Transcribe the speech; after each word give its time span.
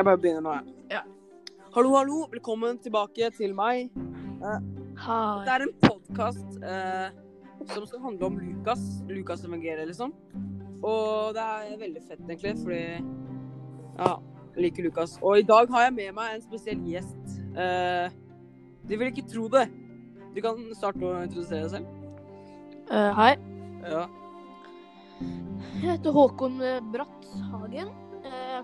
Jeg 0.00 0.04
bare 0.06 0.16
begynner 0.16 0.40
nå, 0.40 0.52
jeg. 0.56 0.74
Ja. 0.94 1.00
Hallo, 1.74 1.90
hallo. 1.92 2.22
Velkommen 2.32 2.78
tilbake 2.80 3.26
til 3.36 3.50
meg. 3.52 3.90
Hei. 4.40 4.54
Det 5.44 5.52
er 5.52 5.64
en 5.66 5.74
podkast 5.82 6.54
uh, 6.62 7.10
som 7.68 7.84
skal 7.84 8.00
handle 8.06 8.30
om 8.30 8.38
Lukas. 8.40 8.80
Lukas 9.10 9.44
evangeliet, 9.44 9.90
liksom. 9.90 10.14
Og 10.80 11.36
det 11.36 11.44
er 11.44 11.76
veldig 11.84 12.06
fett, 12.08 12.24
egentlig, 12.24 12.54
fordi 12.62 12.80
Ja, 13.98 14.16
jeg 14.56 14.64
liker 14.70 14.88
Lukas. 14.88 15.18
Og 15.20 15.42
i 15.42 15.46
dag 15.52 15.68
har 15.76 15.86
jeg 15.90 15.96
med 16.00 16.16
meg 16.16 16.38
en 16.38 16.48
spesiell 16.48 16.80
gjest. 16.88 17.36
Uh, 17.52 18.08
de 18.88 18.96
vil 18.96 19.12
ikke 19.12 19.28
tro 19.28 19.50
det. 19.52 19.68
Du 20.32 20.40
kan 20.40 20.64
starte 20.80 21.04
å 21.04 21.18
introdusere 21.26 21.66
deg 21.68 21.74
selv. 21.76 21.96
Eh, 22.88 23.20
hei. 23.20 23.32
Ja. 23.84 24.06
Jeg 25.82 25.90
heter 25.90 26.16
Håkon 26.16 26.62
eh, 26.64 26.86
Bratt 26.88 27.34
Hagen. 27.52 27.92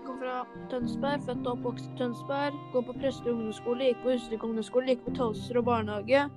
Eh, 0.07 0.13
kommer 0.13 0.27
fra 0.27 0.67
Tønsberg, 0.71 1.23
født 1.25 1.47
og 1.47 1.57
oppvokst 1.57 1.87
i 1.89 1.97
Tønsberg. 1.99 2.53
Går 2.73 2.83
på 2.87 2.93
Prestøy 3.01 3.31
ungdomsskole, 3.33 3.89
gikk 3.89 4.03
på 4.03 4.13
Husvik 4.13 4.43
ungdomsskole, 4.43 4.87
gikk 4.93 5.03
på 5.05 5.15
Tolsrud 5.17 5.65
barnehage. 5.65 6.29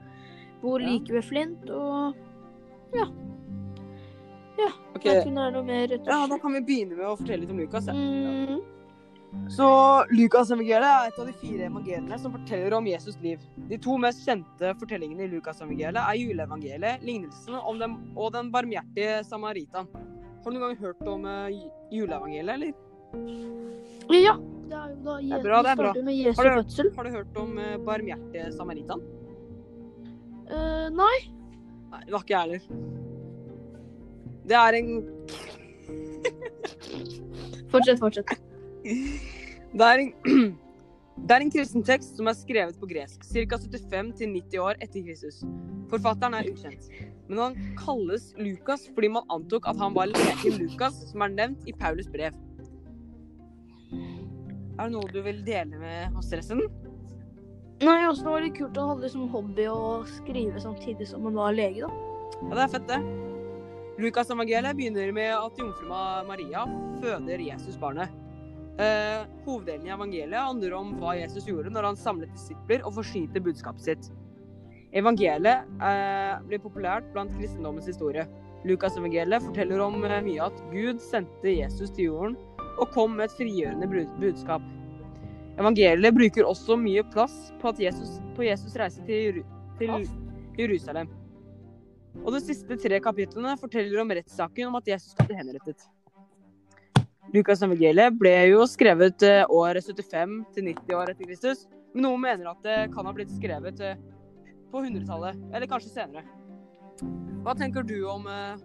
Bor 0.62 0.80
Ja. 0.80 0.86
like 0.88 1.12
ved 1.12 1.22
Flint 1.22 1.70
og 1.70 2.14
Ja. 2.94 3.06
Ja. 4.58 4.70
Noe 5.50 5.62
mer 5.62 5.88
Ja, 5.88 6.26
da 6.26 6.38
kan 6.38 6.52
vi 6.52 6.60
begynne 6.60 6.96
med 6.96 7.06
å 7.06 7.16
fortelle 7.16 7.40
litt 7.40 7.50
om 7.50 7.58
Lukas. 7.58 7.86
Ja. 7.86 7.92
Mm, 7.94 8.60
Så 9.48 10.04
Lukas 10.10 10.50
evangeliet 10.50 10.82
er 10.82 11.06
et 11.06 11.18
av 11.18 11.26
de 11.26 11.32
fire 11.32 11.70
evangeliene 11.70 12.18
som 12.18 12.32
forteller 12.32 12.76
om 12.76 12.84
Jesus 12.84 13.16
liv. 13.22 13.38
De 13.68 13.78
to 13.78 13.96
mest 13.96 14.26
kjente 14.26 14.74
fortellingene 14.76 15.20
i 15.20 15.28
Lukas 15.28 15.60
evangeliet 15.60 15.96
er 15.96 16.14
juleevangeliet, 16.18 17.00
lignelsen 17.02 17.54
om 17.54 17.78
dem 17.78 18.12
og 18.16 18.32
den 18.32 18.50
barmhjertige 18.50 19.24
samaritan. 19.24 19.86
Har 20.42 20.50
du 20.50 20.58
noen 20.58 20.74
gang 20.74 20.76
hørt 20.76 21.06
om 21.06 21.24
uh, 21.24 21.48
juleevangeliet, 21.92 22.48
eller? 22.48 22.89
Ja. 24.10 24.34
Det 24.70 24.76
er 24.78 24.88
jo 24.90 24.96
da 25.02 25.16
Det 25.18 25.32
er 25.32 25.42
bra, 25.42 25.62
det 25.62 25.70
er 25.70 25.76
bra. 25.80 25.92
med 26.04 26.14
Jesu 26.14 26.36
Har 26.38 26.44
du- 26.44 26.50
hørt, 26.60 26.96
Har 26.96 27.04
du 27.04 27.10
hørt 27.10 27.36
om 27.36 27.58
uh, 27.58 27.76
barmhjertige 27.84 28.52
samaritan? 28.54 29.00
Uh, 30.50 30.88
nei. 30.94 31.16
Nei, 31.90 32.00
det 32.06 32.12
var 32.14 32.22
ikke 32.22 32.34
jeg 32.34 32.40
heller. 32.40 32.60
Det 34.46 34.56
er 34.56 34.72
en 34.78 34.90
Fortsett, 37.70 37.98
fortsett. 38.00 38.26
Det 39.78 39.86
er 39.86 39.98
en 40.02 40.12
Det 41.20 41.34
er 41.36 41.42
en 41.44 41.50
kristen 41.52 41.82
tekst 41.84 42.16
som 42.16 42.26
er 42.30 42.34
skrevet 42.38 42.78
på 42.80 42.86
gresk, 42.88 43.20
ca. 43.28 43.56
75-90 43.60 44.56
år 44.58 44.78
etter 44.80 45.02
Kristus. 45.04 45.42
Forfatteren 45.90 46.32
er 46.38 46.46
ukjent, 46.48 46.86
men 47.28 47.38
han 47.42 47.58
kalles 47.76 48.30
Lukas 48.40 48.86
fordi 48.94 49.10
man 49.12 49.26
antok 49.30 49.68
at 49.68 49.76
han 49.76 49.92
var 49.94 50.08
leken 50.08 50.56
Lukas, 50.62 50.96
som 51.10 51.20
er 51.26 51.34
nevnt 51.34 51.68
i 51.68 51.74
Paulus 51.76 52.08
brev. 52.08 52.32
Er 54.80 54.88
det 54.88 54.96
noe 54.96 55.12
du 55.12 55.18
vil 55.20 55.42
dele 55.44 55.76
med 55.76 56.14
oss 56.16 56.30
resten? 56.32 56.62
Nei, 57.84 57.98
også 58.08 58.24
det 58.24 58.32
var 58.32 58.44
litt 58.46 58.54
kult 58.56 58.78
å 58.80 58.86
ha 58.88 58.94
det 59.00 59.10
som 59.12 59.26
hobby 59.28 59.66
å 59.68 60.00
skrive 60.08 60.60
samtidig 60.62 61.08
som 61.10 61.26
man 61.26 61.36
var 61.36 61.52
lege, 61.52 61.84
da. 61.84 61.90
Ja, 62.46 62.54
det 62.54 62.62
er 62.64 62.72
fett, 62.72 62.86
det. 62.88 63.00
Lukas 64.00 64.32
evangeliet 64.32 64.78
begynner 64.78 65.12
med 65.12 65.34
at 65.36 65.60
jomfru 65.60 65.90
Maria 66.24 66.64
føder 67.02 67.44
Jesusbarnet. 67.44 68.16
Eh, 68.80 69.26
hoveddelen 69.44 69.84
i 69.84 69.92
evangeliet 69.92 70.40
handler 70.40 70.78
om 70.78 70.94
hva 71.02 71.12
Jesus 71.18 71.48
gjorde 71.50 71.72
når 71.74 71.90
han 71.90 72.00
samlet 72.00 72.32
disipler 72.32 72.80
og 72.88 72.96
forsynte 72.96 73.42
budskapet 73.44 73.84
sitt. 73.84 74.08
Evangeliet 74.96 75.68
eh, 75.84 76.38
blir 76.48 76.62
populært 76.64 77.12
blant 77.12 77.36
kristendommens 77.36 77.90
historie. 77.90 78.24
Lukas 78.64 78.96
evangeliet 78.96 79.44
forteller 79.44 79.84
om 79.84 80.00
eh, 80.08 80.22
mye 80.24 80.48
at 80.48 80.64
Gud 80.72 81.04
sendte 81.04 81.52
Jesus 81.52 81.92
til 81.92 82.14
jorden 82.14 82.40
og 82.78 82.90
kom 82.94 83.16
med 83.18 83.28
et 83.28 83.36
frigjørende 83.38 83.88
budskap. 84.20 84.64
Evangeliet 85.60 86.16
bruker 86.16 86.48
også 86.48 86.76
mye 86.80 87.02
plass 87.12 87.50
på, 87.60 87.72
Jesus, 87.82 88.18
på 88.36 88.46
Jesus 88.46 88.76
reise 88.80 89.02
til, 89.04 89.42
til 89.80 90.06
Jerusalem. 90.58 91.10
Og 92.24 92.34
de 92.34 92.40
siste 92.42 92.76
tre 92.80 93.00
kapitlene 93.02 93.56
forteller 93.60 94.02
om 94.02 94.12
rettssaken 94.16 94.70
om 94.70 94.78
at 94.80 94.88
Jesus 94.88 95.14
ble 95.18 95.36
henrettet. 95.38 95.84
Lukas 97.30 97.62
evangeliet 97.62 98.16
ble 98.18 98.32
jo 98.50 98.64
skrevet 98.66 99.22
eh, 99.22 99.44
året 99.54 99.86
75 99.86 100.40
til 100.56 100.66
90 100.72 100.96
år 100.98 101.12
etter 101.12 101.28
Kristus, 101.28 101.66
men 101.92 102.08
noen 102.08 102.24
mener 102.24 102.50
at 102.50 102.64
det 102.64 102.78
kan 102.94 103.06
ha 103.06 103.12
blitt 103.14 103.30
skrevet 103.36 103.78
eh, 103.86 104.00
på 104.72 104.82
100-tallet, 104.82 105.38
eller 105.52 105.70
kanskje 105.70 105.92
senere. 105.92 106.24
Hva 107.44 107.54
tenker 107.58 107.86
du 107.86 108.00
om 108.10 108.26
eh, 108.30 108.58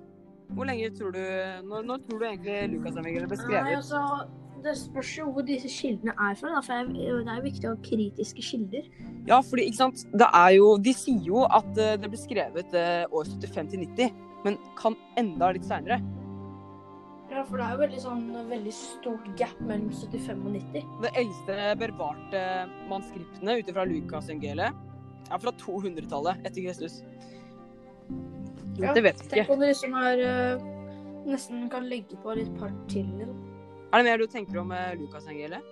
Hvor 0.53 0.67
lenge 0.69 0.89
tror 0.93 1.13
du 1.15 1.21
Når, 1.65 1.85
når 1.89 2.01
tror 2.05 2.19
du 2.21 2.25
egentlig 2.27 2.57
Lukas 2.75 2.97
evangeliet 2.99 3.31
ble 3.31 3.37
Nei, 3.37 3.45
skrevet? 3.45 3.77
altså, 3.79 4.01
det 4.65 4.73
spørs 4.79 5.11
jo 5.19 5.25
hvor 5.33 5.45
disse 5.45 5.69
kildene 5.69 6.13
er 6.17 6.37
fra. 6.39 6.55
Da, 6.55 6.61
for 6.65 6.91
det 6.93 7.05
er 7.05 7.39
jo 7.39 7.45
viktig 7.45 7.69
å 7.69 7.73
ha 7.75 7.81
kritiske 7.85 8.45
kilder. 8.45 8.87
Ja, 9.29 9.39
fordi 9.45 9.67
ikke 9.69 9.81
sant 9.83 10.05
Det 10.13 10.27
er 10.27 10.51
jo 10.57 10.71
De 10.81 10.93
sier 10.97 11.27
jo 11.27 11.43
at 11.45 11.69
eh, 11.81 11.95
det 12.01 12.11
ble 12.11 12.21
skrevet 12.21 12.77
eh, 12.77 13.03
år 13.09 13.29
75 13.29 13.73
til 13.73 13.83
90, 13.85 14.21
men 14.45 14.59
kan 14.79 14.97
enda 15.21 15.51
litt 15.55 15.67
seinere. 15.67 15.99
Ja, 17.31 17.41
for 17.43 17.59
det 17.59 17.65
er 17.65 17.73
jo 17.73 17.81
veldig 17.81 17.99
sånn 17.99 18.25
veldig 18.47 18.73
stort 18.77 19.25
gap 19.39 19.57
mellom 19.59 19.89
75 19.91 20.43
og 20.45 20.53
90. 20.55 20.91
Det 21.03 21.11
eldste 21.19 21.55
bevarte 21.81 22.43
manuskriptene 22.87 23.57
ut 23.59 23.71
fra 23.75 23.87
Lukas-evangeliet 23.89 24.83
er 25.25 25.41
fra 25.41 25.53
200-tallet 25.65 26.45
etter 26.45 26.67
Kristus. 26.67 27.01
Ja, 28.81 28.93
det 28.95 29.03
vet 29.05 29.21
vi 29.21 29.29
Tenk 29.29 29.41
ikke. 29.43 29.53
om 29.53 29.61
det 29.61 29.71
liksom 29.71 29.93
er 29.99 30.23
øh, 30.29 30.65
Nesten 31.25 31.69
kan 31.71 31.87
legge 31.89 32.17
på 32.21 32.35
litt 32.37 32.51
par 32.59 32.73
til. 32.91 33.07
Er 33.25 33.97
det 33.97 34.05
mer 34.05 34.21
du 34.21 34.27
tenker 34.29 34.59
om 34.61 34.69
uh, 34.69 34.91
Lukas-evangeliet? 34.99 35.63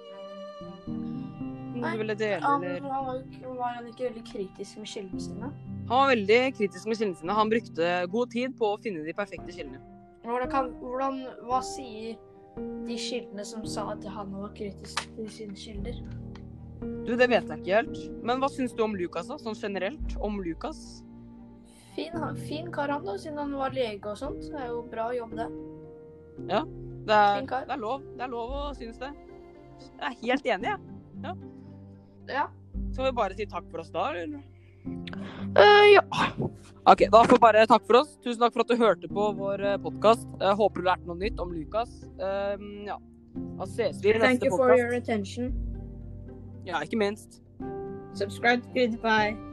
Noe 0.87 1.83
Nei, 1.83 2.15
dele, 2.15 2.39
Han, 2.41 2.63
han 2.63 3.05
var, 3.05 3.19
var 3.57 3.75
han 3.75 3.87
ikke 3.91 4.07
veldig 4.07 4.23
kritisk 4.31 4.79
med 4.79 4.89
kildene 4.89 5.21
sine? 5.21 5.51
Han 5.89 5.99
var 5.99 6.11
veldig 6.13 6.39
kritisk 6.57 6.87
med 6.87 6.97
kildene 6.97 7.19
sine. 7.19 7.37
Han 7.37 7.51
brukte 7.51 7.93
god 8.13 8.33
tid 8.33 8.57
på 8.57 8.71
å 8.71 8.79
finne 8.81 9.03
de 9.05 9.15
perfekte 9.17 9.51
kildene. 9.51 9.81
Hvordan, 10.23 10.49
kan, 10.49 10.69
hvordan, 10.79 11.19
hva 11.43 11.59
sier 11.67 12.15
de 12.87 12.97
kildene 12.97 13.45
som 13.45 13.65
sa 13.67 13.89
at 13.93 14.05
han 14.15 14.31
var 14.37 14.53
kritisk 14.57 15.03
til 15.17 15.31
sine 15.37 15.57
kilder? 15.59 15.99
Du, 17.03 17.13
det 17.19 17.27
vet 17.27 17.49
jeg 17.49 17.59
ikke 17.59 17.81
helt. 17.81 17.99
Men 18.23 18.39
hva 18.39 18.49
syns 18.51 18.73
du 18.77 18.85
om 18.85 18.95
Lukas, 18.95 19.27
da? 19.27 19.37
Sånn 19.41 19.59
generelt 19.59 20.15
om 20.23 20.39
Lukas? 20.43 21.03
Fin, 21.95 22.15
fin 22.47 22.71
kar 22.73 22.89
han 22.89 23.05
da, 23.05 23.17
siden 23.21 23.37
han 23.37 23.53
var 23.57 23.75
lege 23.75 24.09
og 24.09 24.17
sånt. 24.17 24.41
Det 24.49 24.59
er 24.59 24.71
jo 24.71 24.81
bra 24.89 25.11
jobb, 25.13 25.35
det. 25.37 25.49
Det 26.47 26.55
er, 27.13 27.43
det 27.45 27.75
er 27.75 27.77
lov. 27.81 28.01
Det 28.17 28.25
er 28.25 28.31
lov 28.31 28.55
å 28.57 28.63
synes 28.77 28.97
det. 29.01 29.11
Jeg 29.83 30.07
er 30.09 30.17
helt 30.23 30.49
enig, 30.55 30.71
jeg. 30.71 31.35
Ja. 32.31 32.47
Skal 32.93 33.09
vi 33.09 33.13
bare 33.17 33.37
si 33.37 33.45
takk 33.49 33.69
for 33.69 33.83
oss 33.83 33.91
da, 33.93 34.09
eller? 34.15 34.41
Uh, 35.53 35.85
ja. 35.91 36.03
Ok, 36.89 37.05
da 37.11 37.21
får 37.23 37.35
vi 37.35 37.41
bare 37.45 37.67
takk 37.69 37.85
for 37.85 38.01
oss. 38.01 38.17
Tusen 38.25 38.41
takk 38.41 38.55
for 38.55 38.65
at 38.65 38.73
du 38.73 38.79
hørte 38.79 39.09
på 39.11 39.29
vår 39.37 39.65
podkast. 39.85 40.27
Håper 40.41 40.81
du 40.81 40.89
lærte 40.89 41.09
noe 41.09 41.19
nytt 41.21 41.39
om 41.43 41.53
Lukas. 41.53 41.93
Um, 42.17 42.83
ja. 42.89 42.97
Da 43.59 43.69
ses 43.69 44.01
vi 44.01 44.13
i 44.13 44.19
Thank 44.19 44.41
neste 44.41 44.49
you 44.49 44.57
for 44.57 44.75
your 44.77 44.93
attention. 44.97 45.53
Ja, 46.65 46.81
ikke 46.81 46.97
minst. 46.97 47.41
Subscribe 48.17 48.61
to 48.61 48.69
PewDiePie. 48.73 49.52